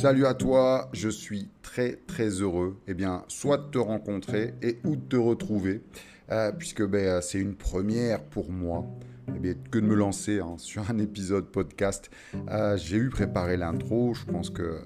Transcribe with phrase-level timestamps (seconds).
[0.00, 4.78] Salut à toi, je suis très très heureux, eh bien, soit de te rencontrer et
[4.84, 5.82] ou de te retrouver,
[6.30, 8.86] euh, puisque ben, c'est une première pour moi.
[9.26, 12.10] Eh que de me lancer hein, sur un épisode podcast.
[12.48, 14.82] Euh, j'ai eu préparé l'intro, je pense que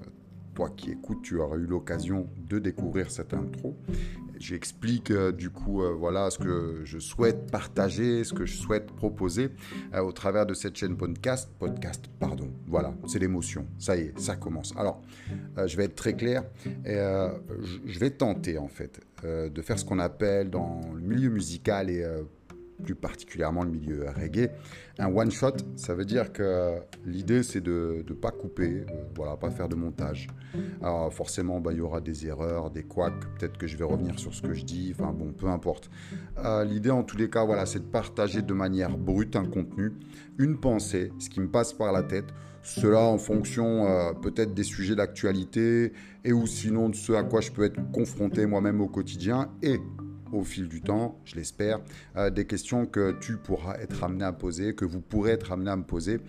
[0.55, 3.77] toi qui écoutes, tu auras eu l'occasion de découvrir cette intro.
[4.39, 8.87] J'explique euh, du coup euh, voilà ce que je souhaite partager, ce que je souhaite
[8.87, 9.51] proposer
[9.93, 11.49] euh, au travers de cette chaîne podcast.
[11.59, 12.49] Podcast, pardon.
[12.67, 13.67] Voilà, c'est l'émotion.
[13.77, 14.73] Ça y est, ça commence.
[14.77, 15.01] Alors,
[15.65, 16.43] je vais être très clair.
[16.85, 16.95] Et,
[17.85, 22.03] je vais tenter en fait de faire ce qu'on appelle dans le milieu musical et
[22.83, 24.51] plus particulièrement le milieu reggae.
[24.99, 29.37] Un one shot, ça veut dire que l'idée c'est de ne pas couper, euh, voilà,
[29.37, 30.27] pas faire de montage.
[30.81, 34.19] Alors forcément, bah, il y aura des erreurs, des couacs, peut-être que je vais revenir
[34.19, 35.89] sur ce que je dis, enfin bon, peu importe.
[36.43, 39.93] Euh, l'idée en tous les cas, voilà, c'est de partager de manière brute un contenu,
[40.37, 42.27] une pensée, ce qui me passe par la tête.
[42.63, 45.91] Cela en fonction euh, peut-être des sujets d'actualité
[46.23, 49.79] et ou sinon de ce à quoi je peux être confronté moi-même au quotidien et
[50.33, 51.79] au fil du temps, je l'espère,
[52.15, 55.71] euh, des questions que tu pourras être amené à poser, que vous pourrez être amené
[55.71, 56.19] à me poser.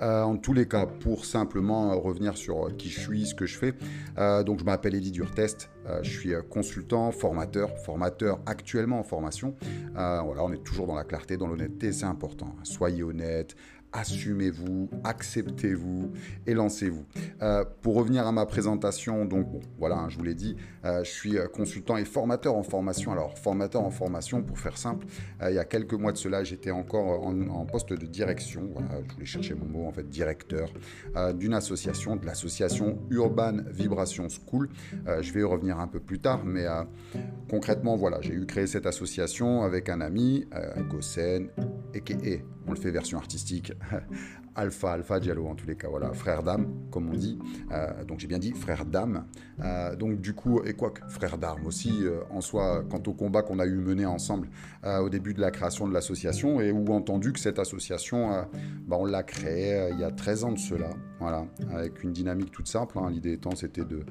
[0.00, 3.58] Euh, en tous les cas, pour simplement revenir sur qui je suis, ce que je
[3.58, 3.74] fais,
[4.16, 5.70] euh, donc je m'appelle Eddie Durtest,
[6.02, 9.56] je suis consultant, formateur, formateur actuellement en formation.
[9.94, 12.54] voilà, on est toujours dans la clarté, dans l'honnêteté, c'est important.
[12.62, 13.56] Soyez honnête,
[13.92, 16.12] assumez-vous, acceptez-vous
[16.46, 17.04] et lancez-vous.
[17.42, 19.46] Euh, pour revenir à ma présentation, donc
[19.78, 23.12] voilà, hein, je vous l'ai dit, euh, je suis euh, consultant et formateur en formation.
[23.12, 25.06] Alors formateur en formation, pour faire simple,
[25.42, 28.74] il y a quelques mois de cela, j'étais encore en, poste de direction.
[29.08, 30.68] Je voulais chercher mon mot en fait, directeur
[31.34, 34.68] d'une association, de l'association Urban Vibration School.
[35.20, 36.66] je vais y revenir un peu plus tard, mais
[37.50, 40.46] concrètement, voilà, j'ai eu créé cette association avec un ami,
[40.88, 41.48] Gossen,
[41.94, 43.72] et on le fait version artistique,
[44.54, 47.38] Alpha, Alpha Diallo en tous les cas, voilà, frère d'âme, comme on dit.
[47.72, 49.24] Euh, donc j'ai bien dit frère d'âme.
[49.60, 53.14] Euh, donc du coup, et quoi que frère d'armes aussi, euh, en soi, quant au
[53.14, 54.48] combat qu'on a eu mené ensemble
[54.84, 58.46] au début de la création de l'association, et où entendu que cette association,
[58.86, 60.90] bah, on l'a créée il y a 13 ans de cela,
[61.20, 62.98] voilà, avec une dynamique toute simple.
[62.98, 63.10] Hein.
[63.10, 64.04] L'idée étant, c'était de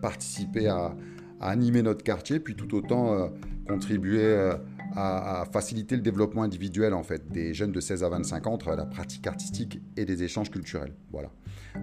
[0.00, 0.94] participer à,
[1.40, 3.30] à, animer notre quartier, puis tout autant
[3.66, 4.52] contribuer
[4.96, 8.70] à, faciliter le développement individuel en fait des jeunes de 16 à 25 ans entre
[8.70, 10.94] la pratique artistique et des échanges culturels.
[11.10, 11.30] Voilà.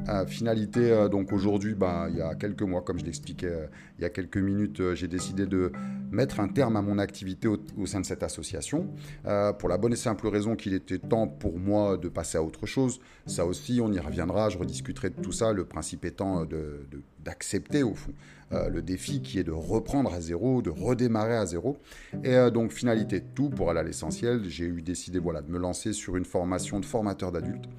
[0.08, 3.68] Euh, finalité, euh, donc aujourd'hui, bah, il y a quelques mois, comme je l'expliquais euh,
[3.98, 5.72] il y a quelques minutes, j'ai décidé de
[6.12, 8.88] mettre un terme à mon activité au, sein de cette association,
[9.60, 12.66] pour la bonne et simple raison qu'il était temps pour moi de passer à autre
[12.66, 13.02] chose.
[13.26, 16.48] Ça aussi, on y reviendra, je rediscuterai de tout ça, le principe étant
[17.24, 18.14] d'accepter au fond
[18.52, 21.78] le défi qui est de reprendre à zéro, de redémarrer à zéro.
[22.24, 25.94] Et donc finalité, tout pour aller à l'essentiel, j'ai eu décidé voilà, de me lancer
[25.94, 27.70] sur une formation de formateur d'adultes,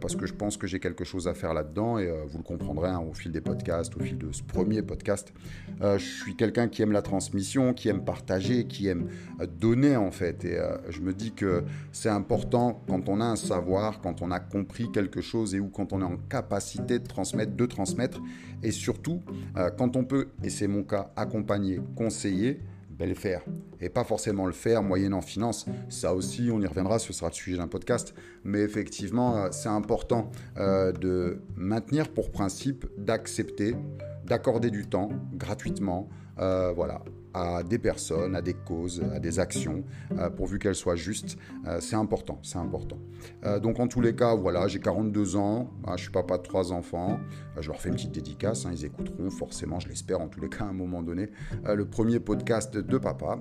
[0.00, 2.44] parce que je pense que j'ai quelque chose à faire là-dedans et euh, vous le
[2.44, 5.32] comprendrez hein, au fil des podcasts, au fil de ce premier podcast.
[5.80, 9.08] Euh, je suis quelqu'un qui aime la transmission, qui aime partager, qui aime
[9.40, 10.44] euh, donner en fait.
[10.44, 10.58] Et
[10.88, 14.90] je me dis que c'est important quand on a un savoir, quand on a compris
[14.92, 18.20] quelque chose et ou quand on est en capacité de transmettre, de transmettre.
[18.62, 19.20] Et surtout,
[19.76, 22.60] quand on peut, et c'est mon cas, accompagner, conseiller,
[23.06, 23.42] le faire.
[23.80, 25.66] Et pas forcément le faire moyennant finance.
[25.88, 28.14] Ça aussi, on y reviendra, ce sera le sujet d'un podcast.
[28.44, 33.76] Mais effectivement, euh, c'est important euh, de maintenir pour principe d'accepter,
[34.28, 36.08] d'accorder du temps gratuitement.
[36.40, 37.00] Euh, voilà,
[37.34, 39.82] à des personnes, à des causes, à des actions,
[40.16, 41.36] euh, pourvu qu'elles soient justes.
[41.66, 42.98] Euh, c'est important, c'est important.
[43.62, 46.72] Donc en tous les cas, voilà, j'ai 42 ans, hein, je suis papa de trois
[46.72, 47.18] enfants,
[47.58, 50.48] je leur fais une petite dédicace, hein, ils écouteront forcément, je l'espère en tous les
[50.48, 51.30] cas à un moment donné,
[51.64, 53.40] le premier podcast de papa.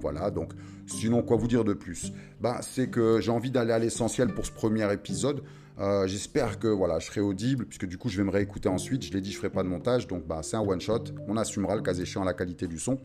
[0.00, 0.52] voilà, donc
[0.86, 2.12] sinon quoi vous dire de plus?
[2.40, 5.42] Ben, C'est que j'ai envie d'aller à l'essentiel pour ce premier épisode.
[5.78, 9.04] Euh, j'espère que voilà, je serai audible, puisque du coup, je vais me réécouter ensuite.
[9.04, 11.04] Je l'ai dit, je ne ferai pas de montage, donc bah, c'est un one-shot.
[11.28, 12.98] On assumera le cas échéant la qualité du son.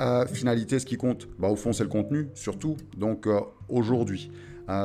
[0.00, 2.76] Euh, finalité, ce qui compte, bah, au fond, c'est le contenu, surtout.
[2.96, 4.30] Donc euh, aujourd'hui,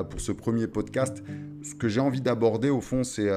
[0.10, 1.22] pour ce premier podcast,
[1.62, 3.28] ce que j'ai envie d'aborder, au fond, c'est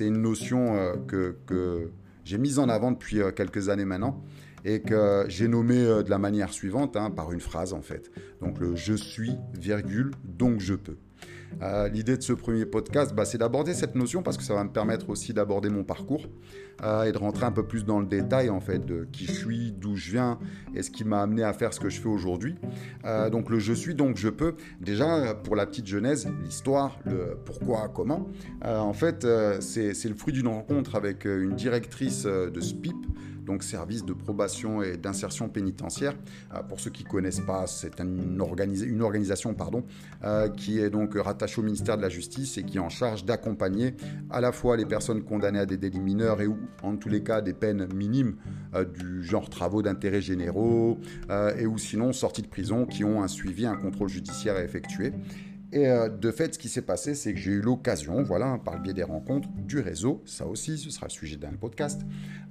[0.00, 0.76] une notion
[1.08, 1.90] que, que
[2.24, 4.22] j'ai mise en avant depuis quelques années maintenant
[4.64, 8.08] et que j'ai nommé de la manière suivante, hein, par une phrase en fait.
[8.40, 10.96] Donc le je suis, virgule, donc je peux.
[11.62, 14.64] Euh, l'idée de ce premier podcast, bah, c'est d'aborder cette notion parce que ça va
[14.64, 16.26] me permettre aussi d'aborder mon parcours
[16.82, 19.32] euh, et de rentrer un peu plus dans le détail en fait de qui je
[19.32, 20.38] suis, d'où je viens
[20.74, 22.54] et ce qui m'a amené à faire ce que je fais aujourd'hui.
[23.04, 24.54] Euh, donc le je suis, donc je peux.
[24.80, 28.28] Déjà pour la petite genèse, l'histoire, le pourquoi, comment.
[28.64, 29.26] en fait,
[29.60, 32.96] c'est le fruit d'une rencontre avec une directrice de SPIP
[33.44, 36.14] donc service de probation et d'insertion pénitentiaire.
[36.68, 39.84] pour ceux qui ne connaissent pas, c'est une, organisation pardon,
[40.56, 43.94] qui est donc rattachée au ministère de la Justice et qui est en charge d'accompagner
[44.30, 47.22] à la fois les personnes condamnées à des délits mineurs et ou en tous les
[47.22, 48.36] cas des peines minimes
[48.98, 50.98] du genre travaux d'intérêt généraux
[51.58, 55.12] et ou sinon sorties de prison qui ont un suivi, un contrôle judiciaire à effectuer.
[55.72, 58.74] Et euh, de fait, ce qui s'est passé, c'est que j'ai eu l'occasion, voilà, par
[58.74, 62.00] le biais des rencontres du réseau, ça aussi, ce sera le sujet d'un podcast,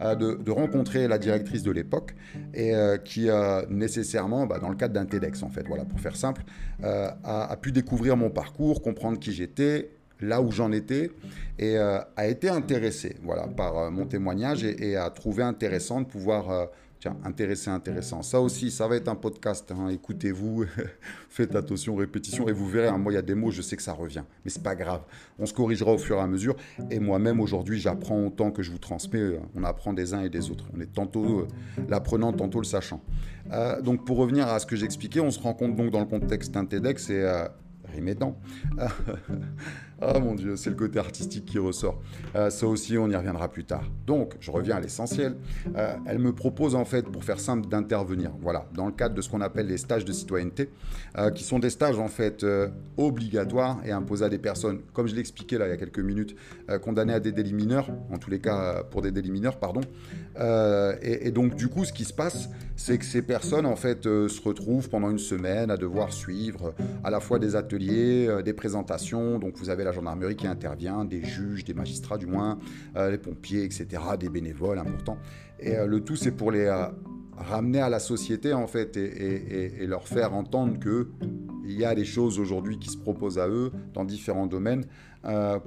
[0.01, 2.15] euh, de, rencontrer la directrice de l'époque
[2.53, 3.29] et euh, qui
[3.69, 6.43] nécessairement, bah, dans le cadre d'un TEDx en fait, voilà, pour faire simple,
[6.81, 9.89] a, pu découvrir mon parcours, comprendre qui j'étais,
[10.21, 11.11] là où j'en étais,
[11.59, 16.69] et a été intéressée, voilà, par mon témoignage et, et, a trouvé intéressant de pouvoir
[16.99, 18.21] Tiens, intéressant, intéressant.
[18.21, 19.71] Ça aussi, ça va être un podcast.
[19.71, 19.87] Hein.
[19.87, 20.65] Écoutez-vous,
[21.29, 22.89] faites attention, répétition, et vous verrez.
[22.89, 24.75] Hein, moi, il y a des mots, je sais que ça revient, mais c'est pas
[24.75, 25.03] grave.
[25.37, 26.57] On se corrigera au fur et à mesure.
[26.91, 29.39] Et moi-même, aujourd'hui, j'apprends autant que je vous transmets.
[29.55, 30.65] On apprend des uns et des autres.
[30.75, 31.47] On est tantôt euh,
[31.87, 33.01] l'apprenant, tantôt le sachant.
[33.53, 36.05] Euh, donc, pour revenir à ce que j'expliquais, on se rend compte donc dans le
[36.05, 37.47] contexte d'un TEDx et euh,
[37.93, 38.37] rimédant.
[40.01, 42.01] Ah mon Dieu, c'est le côté artistique qui ressort.
[42.35, 43.83] Euh, ça aussi, on y reviendra plus tard.
[44.07, 45.35] Donc, je reviens à l'essentiel.
[45.75, 48.31] Euh, elle me propose en fait, pour faire simple, d'intervenir.
[48.41, 50.69] Voilà, dans le cadre de ce qu'on appelle les stages de citoyenneté,
[51.17, 52.45] euh, qui sont des stages en fait
[52.97, 56.35] obligatoires et imposés à des personnes, comme je l'expliquais là il y a quelques minutes,
[56.81, 59.81] condamnées à des délits mineurs, en tous les cas pour des délits mineurs, pardon.
[61.01, 64.03] Et, et, donc, du coup, ce qui se passe, c'est que ces personnes en fait
[64.03, 66.73] se retrouvent pendant une semaine à devoir suivre
[67.03, 69.39] à la fois des ateliers, des présentations.
[69.39, 72.59] Donc, vous avez la gendarmerie qui intervient, des juges, des magistrats du moins,
[72.95, 73.87] euh, les pompiers, etc.,
[74.19, 75.17] des bénévoles importants.
[75.59, 76.87] Et euh, le tout, c'est pour les euh,
[77.37, 82.39] ramener à la société, en fait, et, leur faire entendre qu'il y a des choses
[82.39, 84.85] aujourd'hui qui se proposent à eux dans différents domaines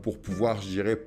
[0.02, 1.06] pour pouvoir, je dirais,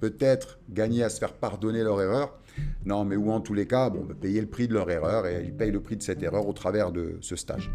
[0.00, 2.38] peut-être gagner à se faire pardonner leur erreur.
[2.84, 5.26] Non, mais ou en tous les cas, bon, bah, payer le prix de leur erreur
[5.26, 7.70] et ils payent le prix de cette erreur au travers de ce stage.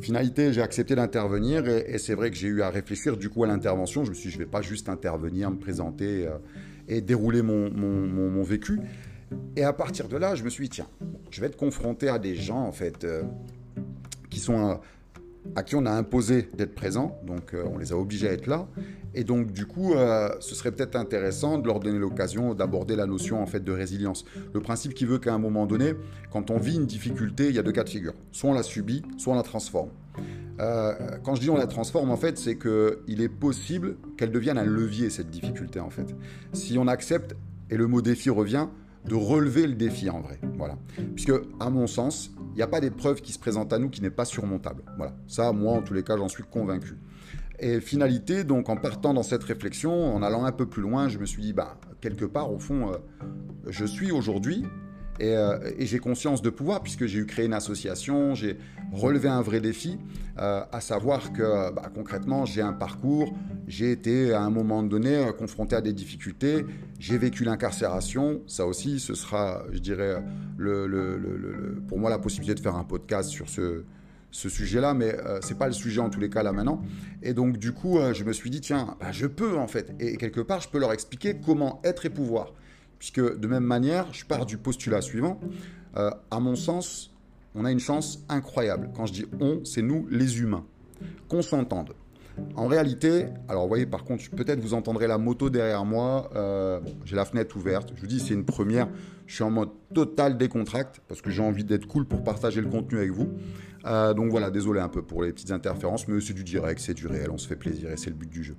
[0.00, 3.46] Finalité, j'ai accepté d'intervenir et, c'est vrai que j'ai eu à réfléchir du coup à
[3.46, 4.04] l'intervention.
[4.04, 6.38] Je me suis dit, je ne vais pas juste intervenir, me présenter euh,
[6.88, 8.80] et dérouler mon, vécu.
[9.56, 10.88] Et à partir de là, je me suis dit, tiens,
[11.30, 13.22] je vais être confronté à des gens en fait euh,
[14.28, 14.70] qui sont...
[14.70, 14.74] Euh,
[15.56, 18.68] à qui on a imposé d'être présent, donc on les a obligés à être là,
[19.14, 23.06] et donc, du coup, euh, ce serait peut-être intéressant de leur donner l'occasion d'aborder la
[23.06, 24.24] notion en fait de résilience.
[24.52, 25.94] Le principe qui veut qu'à un moment donné,
[26.30, 28.14] quand on vit une difficulté, il y a deux cas de figure.
[28.32, 29.90] Soit on la subit, soit on la transforme.
[30.60, 30.92] Euh,
[31.24, 34.64] quand je dis on la transforme, en fait, c'est qu'il est possible qu'elle devienne un
[34.64, 36.14] levier, cette difficulté, en fait.
[36.52, 37.34] Si on accepte,
[37.70, 38.66] et le mot défi revient,
[39.06, 40.38] de relever le défi en vrai.
[40.56, 40.76] Voilà.
[41.14, 44.02] Puisque, à mon sens, il n'y a pas d'épreuve qui se présente à nous qui
[44.02, 44.82] n'est pas surmontable.
[44.96, 45.14] Voilà.
[45.26, 46.98] Ça, moi, en tous les cas, j'en suis convaincu.
[47.62, 51.18] Et finalité, donc en partant dans cette réflexion, en allant un peu plus loin, je
[51.18, 52.96] me suis dit, bah, quelque part, au fond, euh,
[53.68, 54.64] je suis aujourd'hui
[55.20, 58.56] euh, et, j'ai conscience de pouvoir puisque j'ai eu créé une association, j'ai
[58.92, 59.98] relevé un vrai défi,
[60.38, 63.36] euh, à savoir que bah, concrètement, j'ai un parcours,
[63.68, 66.64] j'ai été à un moment donné confronté à des difficultés,
[66.98, 70.24] j'ai vécu l'incarcération, ça aussi, ce sera, je dirais,
[71.88, 73.84] pour moi la possibilité de faire un podcast sur ce
[74.30, 76.82] ce sujet-là, mais euh, c'est pas le sujet en tous les cas là maintenant.
[77.22, 79.94] Et donc du coup, euh, je me suis dit tiens, bah, je peux en fait,
[79.98, 82.52] et quelque part, je peux leur expliquer comment être et pouvoir,
[82.98, 85.40] puisque de même manière, je pars du postulat suivant.
[85.96, 87.12] Euh, à mon sens,
[87.54, 88.90] on a une chance incroyable.
[88.94, 90.64] Quand je dis on, c'est nous les humains,
[91.28, 91.94] qu'on s'entende.
[92.56, 96.30] En réalité, alors vous voyez par contre, peut-être vous entendrez la moto derrière moi.
[97.04, 97.92] j'ai la fenêtre ouverte.
[97.96, 98.88] Je vous dis, c'est une première.
[99.26, 102.68] Je suis en mode total décontracte parce que j'ai envie d'être cool pour partager le
[102.68, 103.28] contenu avec vous.
[103.86, 106.94] Euh, donc voilà, désolé un peu pour les petites interférences, mais c'est du direct, c'est
[106.94, 108.56] du réel, on se fait plaisir et c'est le but du jeu.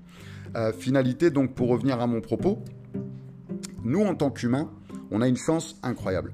[0.56, 2.64] Euh, finalité, donc pour revenir à mon propos,
[3.84, 4.72] nous en tant qu'humains,
[5.12, 6.34] on a une chance incroyable.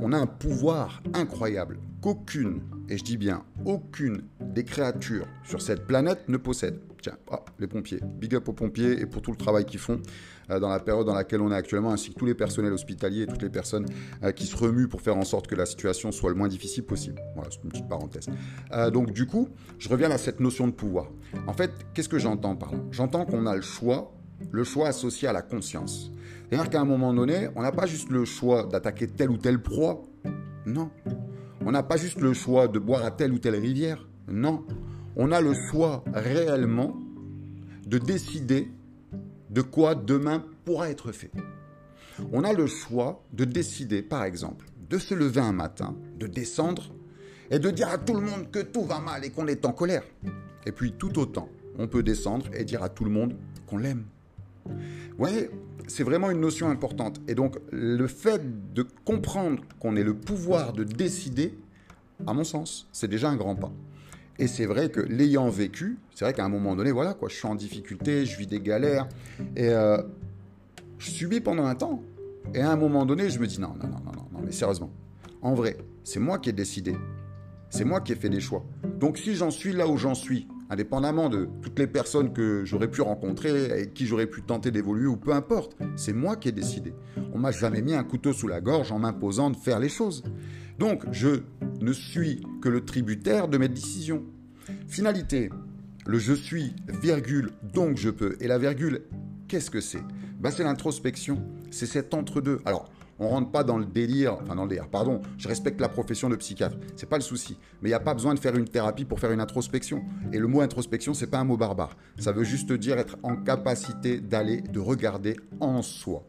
[0.00, 5.86] On a un pouvoir incroyable qu'aucune, et je dis bien aucune des créatures sur cette
[5.86, 6.80] planète ne possède.
[7.00, 7.16] Tiens,
[7.58, 10.00] les pompiers, big up aux pompiers et pour tout le travail qu'ils font.
[10.50, 13.22] Euh, dans la période dans laquelle on est actuellement, ainsi que tous les personnels hospitaliers
[13.22, 13.86] et toutes les personnes
[14.22, 16.84] euh, qui se remuent pour faire en sorte que la situation soit le moins difficile
[16.84, 17.20] possible.
[17.34, 18.26] Voilà, c'est une petite parenthèse.
[18.72, 21.08] Euh, donc du coup, je reviens à cette notion de pouvoir.
[21.46, 22.78] En fait, qu'est-ce que j'entends par là?
[22.90, 24.12] J'entends qu'on a le choix,
[24.50, 26.10] le choix associé à la conscience.
[26.48, 29.62] C'est-à-dire qu'à un moment donné, on n'a pas juste le choix d'attaquer telle ou telle
[29.62, 30.02] proie.
[30.66, 30.90] Non.
[31.64, 34.06] On n'a pas juste le choix de boire à telle ou telle rivière.
[34.28, 34.64] Non.
[35.16, 36.96] On a le choix réellement
[37.86, 38.70] de décider
[39.50, 41.30] de quoi demain pourra être fait.
[42.32, 46.94] On a le choix de décider, par exemple, de se lever un matin, de descendre
[47.50, 49.72] et de dire à tout le monde que tout va mal et qu'on est en
[49.72, 50.04] colère.
[50.66, 54.04] Et puis tout autant, on peut descendre et dire à tout le monde qu'on l'aime.
[55.18, 55.50] Ouais,
[55.88, 57.20] c'est vraiment une notion importante.
[57.28, 58.42] Et donc, le fait
[58.72, 61.54] de comprendre qu'on ait le pouvoir de décider,
[62.26, 63.72] à mon sens, c'est déjà un grand pas.
[64.38, 67.34] Et c'est vrai que l'ayant vécu, c'est vrai qu'à un moment donné, voilà, quoi, je
[67.34, 69.08] suis en difficulté, je vis des galères,
[69.56, 70.02] et euh,
[70.98, 72.02] je subis pendant un temps.
[72.54, 74.90] Et à un moment donné, je me dis non, non, non, non, non, mais sérieusement,
[75.42, 76.96] en vrai, c'est moi qui ai décidé.
[77.70, 78.64] C'est moi qui ai fait des choix.
[78.98, 82.90] Donc si j'en suis là où j'en suis, indépendamment de toutes les personnes que j'aurais
[82.90, 86.52] pu rencontrer, avec qui j'aurais pu tenter d'évoluer, ou peu importe, c'est moi qui ai
[86.52, 86.94] décidé.
[87.34, 90.22] On m'a jamais mis un couteau sous la gorge en m'imposant de faire les choses.
[90.78, 91.42] Donc je
[91.80, 94.22] ne suis que le tributaire de mes décisions.
[94.88, 95.50] Finalité,
[96.06, 98.36] le je suis, virgule, donc je peux.
[98.40, 99.02] Et la virgule,
[99.48, 100.02] qu'est-ce que c'est?
[100.40, 101.42] Ben, C'est l'introspection.
[101.70, 102.60] C'est cet entre-deux.
[102.64, 102.90] Alors,
[103.22, 106.28] on rentre pas dans le délire, enfin dans le délire, pardon, je respecte la profession
[106.28, 107.56] de psychiatre, c'est pas le souci.
[107.80, 110.02] Mais il n'y a pas besoin de faire une thérapie pour faire une introspection.
[110.32, 111.96] Et le mot introspection, c'est pas un mot barbare.
[112.18, 116.24] Ça veut juste dire être en capacité d'aller, de regarder en soi.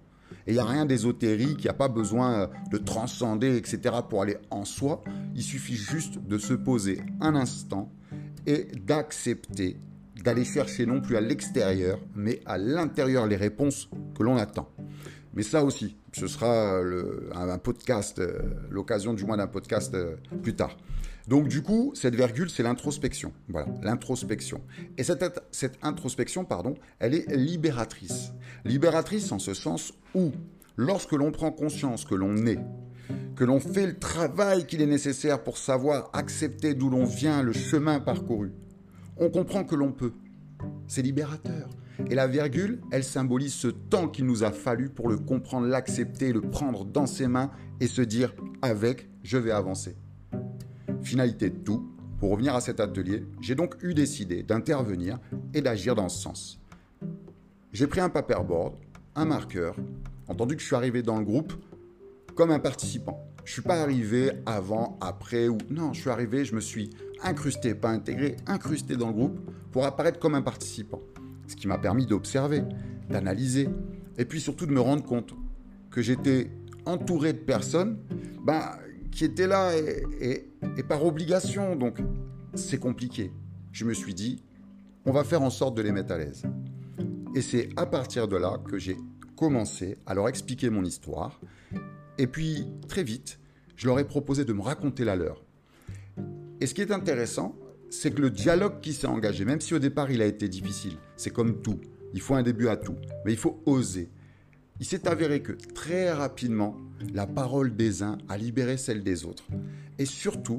[0.47, 3.95] Et il n'y a rien d'ésotérique, il n'y a pas besoin euh, de transcender, etc.
[4.09, 5.03] pour aller en soi.
[5.35, 7.91] Il suffit juste de se poser un instant
[8.45, 9.77] et d'accepter
[10.23, 14.69] d'aller chercher non plus à l'extérieur, mais à l'intérieur les réponses que l'on attend.
[15.33, 20.55] Mais ça aussi, ce sera un, podcast, euh, l'occasion du moins d'un podcast euh, plus
[20.55, 20.77] tard.
[21.27, 23.31] Donc du coup, cette virgule, c'est l'introspection.
[23.47, 24.61] Voilà, l'introspection.
[24.97, 28.33] Et cette, cette introspection, pardon, elle est libératrice.
[28.65, 30.31] Libératrice en ce sens où,
[30.75, 32.59] lorsque l'on prend conscience que l'on est,
[33.35, 37.53] que l'on fait le travail qu'il est nécessaire pour savoir accepter d'où l'on vient, le
[37.53, 38.51] chemin parcouru,
[39.17, 40.13] on comprend que l'on peut.
[40.87, 41.69] C'est libérateur.
[42.09, 46.33] Et la virgule, elle symbolise ce temps qu'il nous a fallu pour le comprendre, l'accepter,
[46.33, 49.95] le prendre dans ses mains et se dire avec, je vais avancer.
[51.03, 55.19] Finalité de tout, pour revenir à cet atelier, j'ai donc eu décidé d'intervenir
[55.53, 56.61] et d'agir dans ce sens.
[57.73, 58.75] J'ai pris un paperboard,
[59.15, 59.75] un marqueur,
[60.27, 61.53] entendu que je suis arrivé dans le groupe
[62.35, 63.21] comme un participant.
[63.45, 67.75] Je suis pas arrivé avant, après ou non, je suis arrivé, je me suis incrusté,
[67.75, 69.39] pas intégré, incrusté dans le groupe
[69.71, 71.01] pour apparaître comme un participant.
[71.47, 72.63] Ce qui m'a permis d'observer,
[73.09, 73.69] d'analyser
[74.17, 75.33] et puis surtout de me rendre compte
[75.91, 76.49] que j'étais
[76.85, 77.97] entouré de personnes
[78.45, 78.61] ben,
[79.11, 81.75] qui étaient là et, et par obligation.
[81.75, 81.99] Donc
[82.53, 83.31] c'est compliqué.
[83.71, 84.43] Je me suis dit,
[85.05, 86.43] on va faire en sorte de les mettre à l'aise.
[87.35, 88.97] Et c'est à partir de là que j'ai
[89.35, 91.41] commencé à leur expliquer mon histoire.
[92.17, 93.39] Et puis, très vite,
[93.75, 95.43] je leur ai proposé de me raconter la leur.
[96.61, 97.55] Et ce qui est intéressant,
[97.93, 100.97] c'est que le dialogue qui s'est engagé, même si au départ il a été difficile,
[101.15, 101.79] c'est comme tout,
[102.13, 104.09] il faut un début à tout, mais il faut oser.
[104.79, 106.75] Il s'est avéré que très rapidement,
[107.13, 109.45] la parole des uns a libéré celle des autres.
[109.99, 110.57] Et surtout,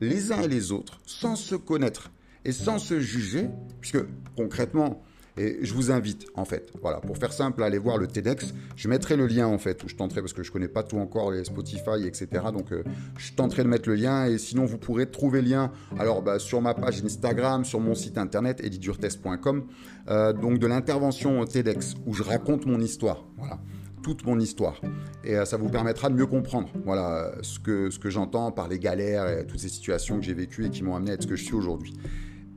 [0.00, 2.10] les uns et les autres, sans se connaître
[2.44, 3.48] et sans se juger,
[3.80, 4.04] puisque
[4.36, 5.00] concrètement,
[5.38, 8.52] et je vous invite, en fait, voilà, pour faire simple, à aller voir le TEDx.
[8.74, 10.82] Je mettrai le lien, en fait, où je tenterai, parce que je ne connais pas
[10.82, 12.26] tout encore, les Spotify, etc.
[12.52, 12.82] Donc, euh,
[13.16, 14.26] je tenterai de mettre le lien.
[14.26, 17.94] Et sinon, vous pourrez trouver le lien, alors, bah, sur ma page Instagram, sur mon
[17.94, 19.66] site internet, edidurtest.com,
[20.08, 23.24] euh, donc de l'intervention TEDx, où je raconte mon histoire.
[23.36, 23.58] Voilà
[24.00, 24.80] toute mon histoire.
[25.24, 28.68] Et euh, ça vous permettra de mieux comprendre voilà, ce que, ce que j'entends par
[28.68, 31.24] les galères et toutes ces situations que j'ai vécues et qui m'ont amené à être
[31.24, 31.94] ce que je suis aujourd'hui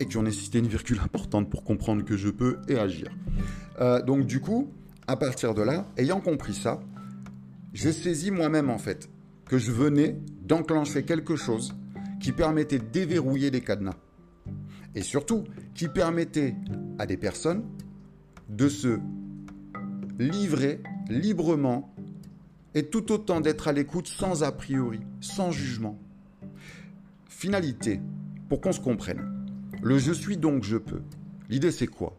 [0.02, 3.08] et qui ont nécessité une virgule importante pour comprendre que je peux et agir.
[3.80, 4.72] Euh, donc du coup,
[5.08, 6.82] à partir de là, ayant compris ça,
[7.74, 9.10] j'ai saisi moi-même en fait
[9.46, 11.76] que je venais d'enclencher quelque chose
[12.20, 13.96] qui permettait de déverrouiller des cadenas.
[14.96, 15.44] Et surtout,
[15.76, 16.56] qui permettait
[16.98, 17.64] à des personnes
[18.50, 19.00] de se
[20.20, 21.94] livrer librement
[22.74, 26.00] et tout autant d'être à l'écoute sans a priori, sans jugement.
[27.30, 28.02] Finalité,
[28.50, 29.31] pour qu'on se comprenne.
[29.84, 31.02] Le je suis donc je peux.
[31.50, 32.16] L'idée c'est quoi?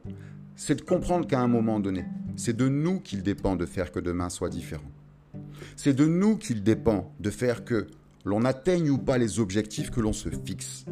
[0.56, 2.04] C'est de comprendre qu'à un moment donné,
[2.36, 4.90] c'est de nous qu'il dépend de faire que demain soit différent.
[5.76, 7.86] C'est de nous qu'il dépend de faire que
[8.24, 10.84] l'on atteigne ou pas les objectifs que l'on se fixe.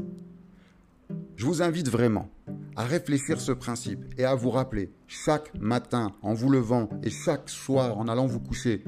[1.37, 2.31] Je vous invite vraiment
[2.77, 7.49] à réfléchir ce principe et à vous rappeler chaque matin en vous levant et chaque
[7.49, 8.85] soir en allant vous coucher,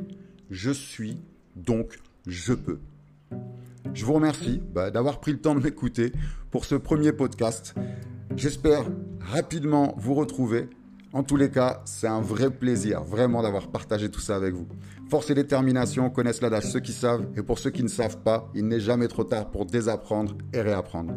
[0.51, 1.19] je suis
[1.57, 2.79] donc je peux.
[3.95, 6.13] Je vous remercie bah, d'avoir pris le temps de m'écouter
[6.51, 7.75] pour ce premier podcast.
[8.37, 8.85] J'espère
[9.21, 10.69] rapidement vous retrouver.
[11.13, 14.67] En tous les cas, c'est un vrai plaisir vraiment d'avoir partagé tout ça avec vous.
[15.11, 18.51] Force et détermination connaissent l'adage ceux qui savent et pour ceux qui ne savent pas,
[18.55, 21.15] il n'est jamais trop tard pour désapprendre et réapprendre.